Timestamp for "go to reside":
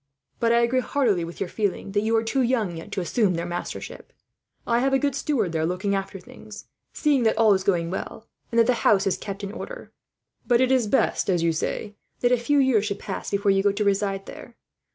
13.61-14.25